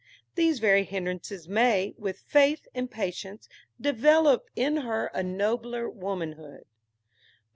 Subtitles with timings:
[0.33, 3.47] These very hindrances may, with faith and patience,
[3.79, 6.65] develop in her a nobler womanhood.